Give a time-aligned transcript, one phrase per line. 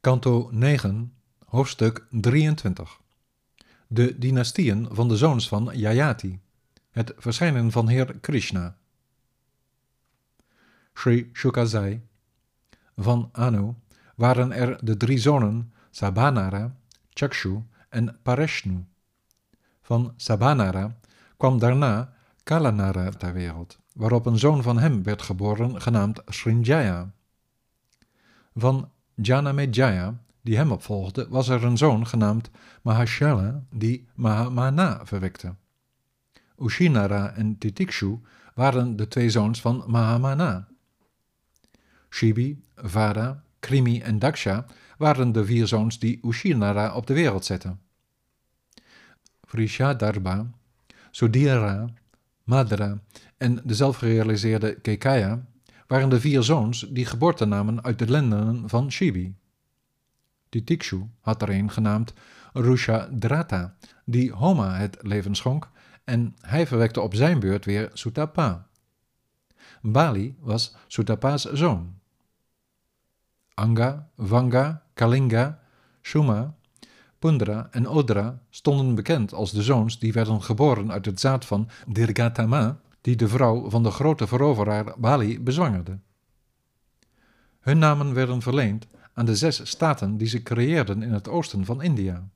[0.00, 1.12] Kanto 9,
[1.46, 3.00] hoofdstuk 23.
[3.86, 6.40] De dynastieën van de zoons van Jayati.
[6.90, 8.76] Het verschijnen van Heer Krishna.
[10.94, 12.06] Sri Shuka zei:
[12.96, 13.74] Van Anu
[14.14, 16.76] waren er de drie zonen Sabanara,
[17.08, 18.84] Chakshu en Pareshnu.
[19.82, 20.96] Van Sabanara
[21.36, 22.12] kwam daarna
[22.42, 27.12] Kalanara ter wereld, waarop een zoon van hem werd geboren, genaamd Srinjaya.
[28.54, 28.90] Van
[29.22, 32.50] Janamejaya, die hem opvolgde, was er een zoon genaamd
[32.82, 35.54] Mahashala, die Mahamana verwekte.
[36.56, 38.18] Ushinara en Titikshu
[38.54, 40.68] waren de twee zoons van Mahamana.
[42.10, 44.66] Shibi, Vada, Krimi en Daksha
[44.98, 47.80] waren de vier zoons die Ushinara op de wereld zetten.
[49.42, 50.50] Vrishadharba,
[51.10, 51.88] Sudhira,
[52.44, 52.98] Madra
[53.36, 55.46] en de zelfgerealiseerde Kekaya
[55.90, 59.34] waren de vier zoons die geboorte namen uit de lenden van Shibi.
[60.48, 62.12] Titikshu had er een genaamd
[62.52, 65.70] Rushadrata, die Homa het leven schonk,
[66.04, 68.66] en hij verwekte op zijn beurt weer Sutapa.
[69.82, 71.94] Bali was Sutapa's zoon.
[73.54, 75.60] Anga, Vanga, Kalinga,
[76.02, 76.54] Shuma,
[77.18, 81.68] Pundra en Odra stonden bekend als de zoons die werden geboren uit het zaad van
[81.86, 85.98] Dirgatama, die de vrouw van de grote veroveraar Bali bezwangerde.
[87.60, 91.82] Hun namen werden verleend aan de zes staten die ze creëerden in het oosten van
[91.82, 92.28] India.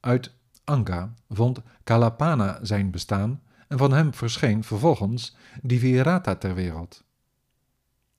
[0.00, 7.04] Uit Anga vond Kalapana zijn bestaan en van hem verscheen vervolgens Divirata ter wereld.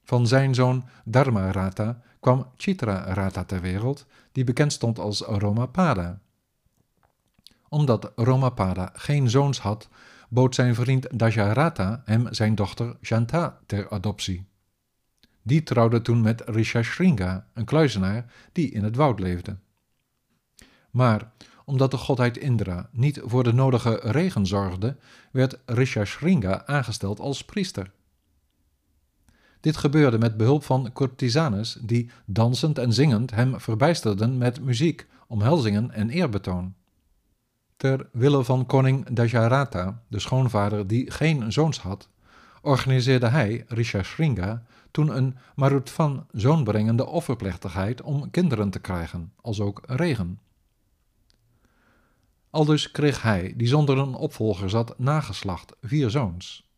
[0.04, 6.20] Van zijn zoon Dharmarata kwam Chitrarata ter wereld, die bekend stond als Romapada.
[7.70, 9.90] Omdat Romapada geen zoons had,
[10.30, 14.48] bood zijn vriend Dajarata hem zijn dochter Janta ter adoptie.
[15.42, 19.58] Die trouwde toen met Rishashringa, een kluizenaar die in het woud leefde.
[20.92, 21.32] Maar
[21.66, 24.98] omdat de godheid Indra niet voor de nodige regen zorgde,
[25.32, 27.92] werd Rishashringa aangesteld als priester.
[29.60, 35.92] Dit gebeurde met behulp van courtisanes die dansend en zingend hem verbijsterden met muziek, omhelzingen
[35.92, 36.74] en eerbetoon.
[37.80, 42.10] Ter wille van koning Dajarata, de schoonvader die geen zoons had,
[42.62, 50.40] organiseerde hij, Rishashringa, toen een Marutvan zoonbrengende offerplechtigheid om kinderen te krijgen, als ook regen.
[52.50, 56.70] Aldus kreeg hij, die zonder een opvolger zat, nageslacht, vier zoons.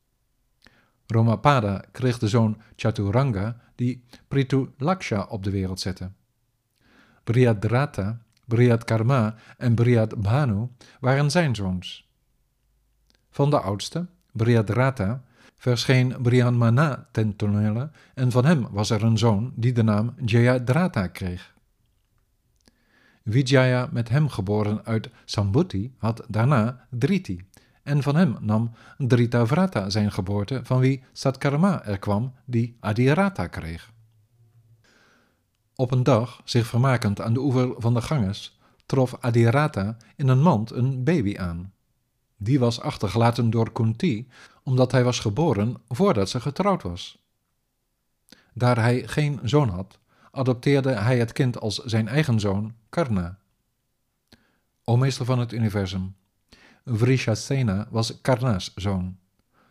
[1.08, 6.12] Romapada kreeg de zoon Chaturanga, die Prithu Laksha op de wereld zette.
[7.24, 8.22] Brihadrata,
[8.86, 9.76] Karma en
[10.22, 10.68] Bhanu
[11.00, 12.10] waren zijn zoons.
[13.30, 15.24] Van de oudste, Brihadrata,
[15.58, 21.08] verscheen Brihanmana ten tonele en van hem was er een zoon die de naam Jayadrata
[21.08, 21.54] kreeg.
[23.26, 27.46] Vijaya, met hem geboren uit Sambhuti, had daarna Driti,
[27.84, 33.92] en van hem nam Dritavrata zijn geboorte, van wie Satkarma er kwam, die Adirata kreeg.
[35.82, 40.42] Op een dag, zich vermakend aan de oever van de Ganges, trof Adirata in een
[40.42, 41.74] mand een baby aan.
[42.38, 44.28] Die was achtergelaten door Kunti,
[44.64, 47.24] omdat hij was geboren voordat ze getrouwd was.
[48.54, 50.00] Daar hij geen zoon had,
[50.32, 53.38] adopteerde hij het kind als zijn eigen zoon, Karna.
[54.84, 56.16] O meester van het universum,
[56.86, 59.18] Vrishasena was Karna's zoon.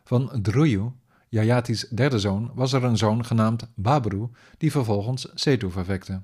[0.04, 0.92] Van Druyu,
[1.30, 6.22] Jayati's derde zoon, was er een zoon genaamd Babru, die vervolgens Setu verwekte.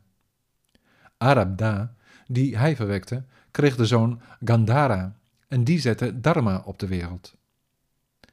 [1.18, 1.94] Arabda,
[2.26, 5.16] die hij verwekte, kreeg de zoon Gandhara
[5.48, 7.34] en die zette Dharma op de wereld.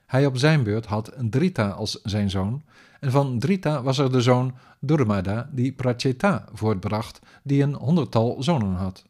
[0.05, 2.63] Hij op zijn beurt had Drita als zijn zoon,
[2.99, 8.75] en van Drita was er de zoon Durmada die Pracheta voortbracht, die een honderdtal zonen
[8.75, 9.05] had.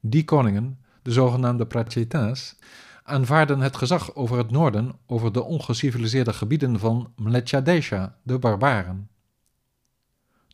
[0.00, 2.56] Die koningen, de zogenaamde Pracheta's,
[3.10, 9.08] aanvaarden het gezag over het noorden, over de ongeciviliseerde gebieden van Mlechadesha, de barbaren.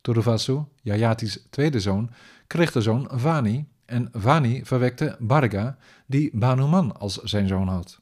[0.00, 2.10] Turvasu, Jayati's tweede zoon,
[2.46, 5.76] kreeg de zoon Vani, en Vani verwekte Barga,
[6.06, 8.00] die Banuman als zijn zoon had.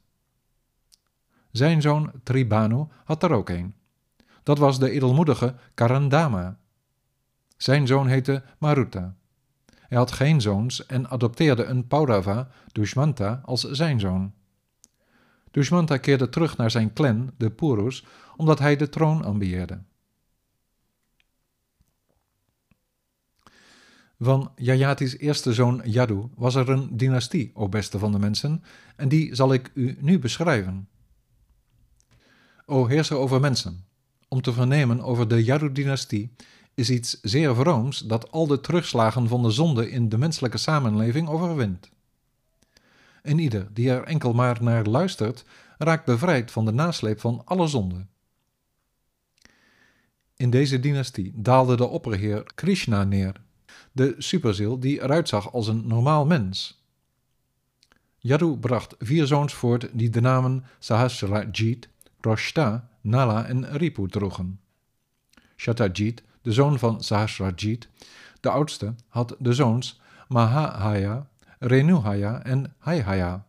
[1.50, 3.74] Zijn zoon Tribanu had er ook een.
[4.42, 6.58] Dat was de edelmoedige Karandama.
[7.56, 9.14] Zijn zoon heette Maruta.
[9.80, 14.32] Hij had geen zoons en adopteerde een Paurava, Dushmanta, als zijn zoon.
[15.54, 18.04] Dushmanta keerde terug naar zijn clan, de Purus,
[18.36, 19.82] omdat hij de troon ambieerde.
[24.18, 28.62] Van Jayati's eerste zoon Yadu was er een dynastie, o beste van de mensen,
[28.96, 30.88] en die zal ik u nu beschrijven.
[32.66, 33.84] O heerser over mensen,
[34.28, 36.34] om te vernemen over de Yadu-dynastie,
[36.74, 41.28] is iets zeer vrooms dat al de terugslagen van de zonde in de menselijke samenleving
[41.28, 41.92] overwint.
[43.24, 45.44] En ieder die er enkel maar naar luistert,
[45.78, 48.06] raakt bevrijd van de nasleep van alle zonde.
[50.36, 53.40] In deze dynastie daalde de opperheer Krishna neer,
[53.92, 56.84] de superziel die eruit zag als een normaal mens.
[58.18, 61.88] Yadu bracht vier zoons voort die de namen Sahasrajit,
[62.20, 64.60] Roshta, Nala en Ripu droegen.
[65.56, 67.88] Shatajit, de zoon van Sahasrajit,
[68.40, 71.28] de oudste, had de zoons Mahahaya,
[71.64, 73.44] Renuhaya en Haihaya.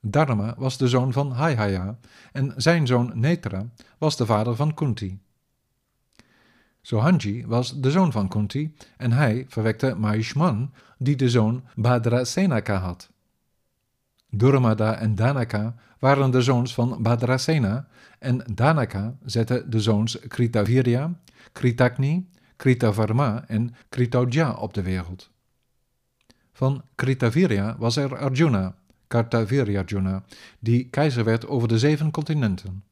[0.00, 1.98] Dharma was de zoon van Haihaya
[2.32, 3.66] en zijn zoon Netra
[3.98, 5.18] was de vader van Kunti.
[6.82, 13.10] Sohanji was de zoon van Kunti en hij verwekte Mahishman, die de zoon Bhadrasenaka had.
[14.30, 17.86] Durmada en Danaka waren de zoons van Bhadrasena
[18.18, 21.20] en Danaka zette de zoons Kritavirya,
[21.52, 25.34] Kritakni, Kritavarma en Kritauja op de wereld.
[26.56, 28.74] Van Kritavirya was er Arjuna,
[29.06, 30.24] Kartavirya-Arjuna,
[30.58, 32.84] die keizer werd over de zeven continenten.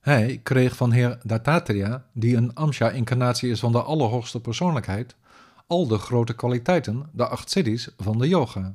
[0.00, 5.16] Hij kreeg van heer Dattatreya, die een Amsha-incarnatie is van de allerhoogste persoonlijkheid,
[5.66, 8.74] al de grote kwaliteiten, de acht siddhis van de yoga.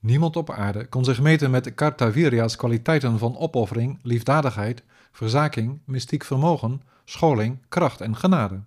[0.00, 4.82] Niemand op aarde kon zich meten met Kartavirya's kwaliteiten van opoffering, liefdadigheid,
[5.12, 8.60] verzaking, mystiek vermogen, scholing, kracht en genade.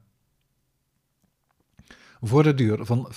[2.25, 3.12] Voor de duur van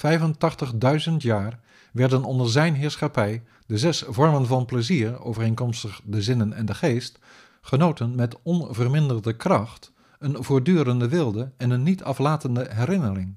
[1.09, 1.61] 85.000 jaar
[1.93, 7.19] werden onder zijn heerschappij de zes vormen van plezier, overeenkomstig de zinnen en de geest,
[7.61, 13.35] genoten met onverminderde kracht, een voortdurende wilde en een niet aflatende herinnering.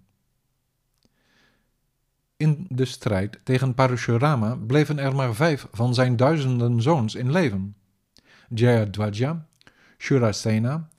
[2.37, 7.75] In de strijd tegen Parashurama bleven er maar vijf van zijn duizenden zoons in leven:
[8.49, 9.47] Jayadwaja,
[9.97, 10.89] Shurasena,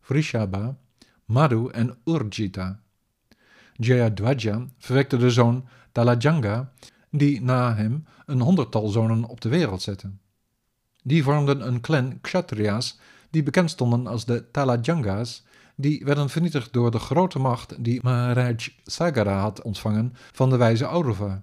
[0.00, 0.76] Vrishabha,
[1.24, 2.80] Madhu en Urjita.
[3.76, 6.72] Jayadwaja verwekte de zoon Talajanga,
[7.10, 10.10] die na hem een honderdtal zonen op de wereld zette.
[11.02, 12.98] Die vormden een clan Kshatriya's
[13.30, 15.44] die bekend stonden als de Talajangas
[15.76, 20.84] die werden vernietigd door de grote macht die Maharaj Sagara had ontvangen van de wijze
[20.84, 21.42] Aurava.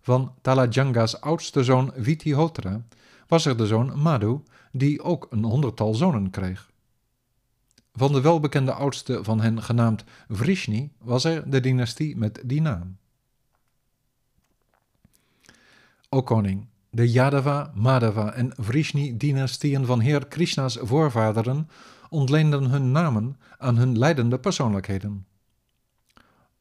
[0.00, 2.86] Van Talajanga's oudste zoon Vitihotra
[3.26, 4.38] was er de zoon Madhu,
[4.72, 6.70] die ook een honderdtal zonen kreeg.
[7.96, 12.96] Van de welbekende oudste van hen genaamd Vrishni was er de dynastie met die naam.
[16.08, 21.68] O koning, de Yadava, Madhava en Vrishni-dynastieën van Heer Krishna's voorvaderen
[22.08, 25.26] ontleenden hun namen aan hun leidende persoonlijkheden.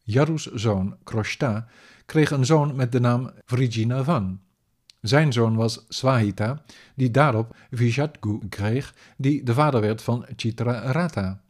[0.01, 1.67] Yaru's zoon, Kroshta,
[2.05, 4.39] kreeg een zoon met de naam Vrijinavan.
[5.05, 6.63] Zijn zoon was Swahita,
[6.95, 11.41] die daarop Vijatgu kreeg, die de vader werd van Chitrarata.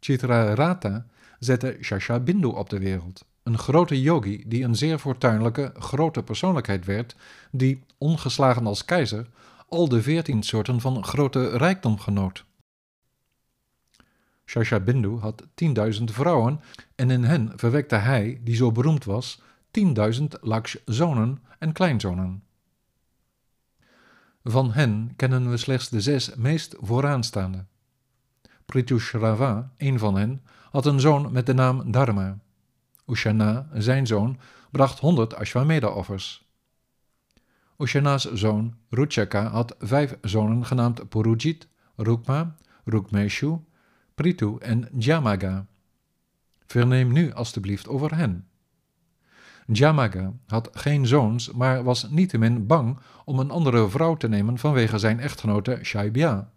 [0.00, 1.06] Chitrarata
[1.38, 7.16] zette Shashabindu op de wereld, een grote yogi die een zeer fortuinlijke, grote persoonlijkheid werd,
[7.50, 9.26] die, ongeslagen als keizer,
[9.68, 12.44] al de veertien soorten van grote rijkdom genoot.
[14.44, 16.60] Shashabindu had tienduizend vrouwen
[16.94, 22.44] en in hen verwekte hij, die zo beroemd was, tienduizend laks zonen en kleinzonen.
[24.48, 27.64] Van hen kennen we slechts de zes meest vooraanstaande.
[28.66, 32.38] Prithushrawa, een van hen, had een zoon met de naam Dharma.
[33.06, 34.38] Ushana, zijn zoon,
[34.70, 36.48] bracht honderd Ashwamedha-offers.
[37.78, 43.56] Ushana's zoon, Ruchaka, had vijf zonen genaamd Purujit, Rukma, Rukmeshu,
[44.14, 45.66] Prithu en Jamaga.
[46.66, 48.48] Verneem nu alstublieft over hen.
[49.66, 54.98] Jamaga had geen zoons, maar was niettemin bang om een andere vrouw te nemen vanwege
[54.98, 56.50] zijn echtgenote Shaibya.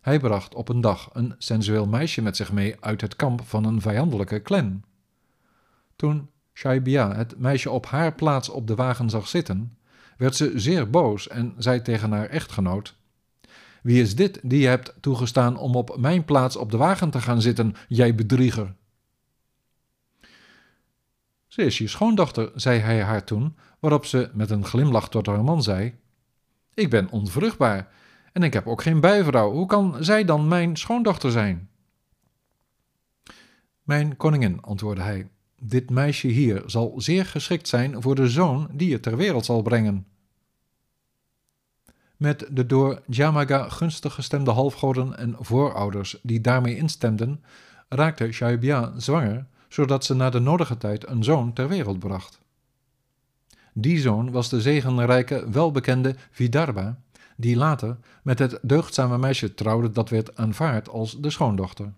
[0.00, 3.64] Hij bracht op een dag een sensueel meisje met zich mee uit het kamp van
[3.64, 4.82] een vijandelijke clan.
[5.96, 9.76] Toen Shaibya het meisje op haar plaats op de wagen zag zitten,
[10.16, 12.96] werd ze zeer boos en zei tegen haar echtgenoot:
[13.82, 17.20] wie is dit die je hebt toegestaan om op mijn plaats op de wagen te
[17.20, 18.74] gaan zitten, jij bedrieger?
[21.52, 25.44] Ze is je schoondochter, zei hij haar toen, waarop ze met een glimlach tot haar
[25.44, 25.94] man zei:
[26.74, 27.88] Ik ben onvruchtbaar
[28.32, 29.52] en ik heb ook geen bijvrouw.
[29.52, 31.70] Hoe kan zij dan mijn schoondochter zijn?
[33.82, 35.28] Mijn koningin, antwoordde hij,
[35.58, 39.62] dit meisje hier zal zeer geschikt zijn voor de zoon die je ter wereld zal
[39.62, 40.06] brengen.
[42.16, 47.44] Met de door Jamaga gunstig gestemde halfgoden en voorouders die daarmee instemden,
[47.88, 52.40] raakte Shaibya zwanger, zodat ze na de nodige tijd een zoon ter wereld bracht.
[53.72, 56.98] Die zoon was de zegenrijke, welbekende Vidarbha,
[57.36, 61.92] die later met het deugdzame meisje trouwde dat werd aanvaard als de schoondochter.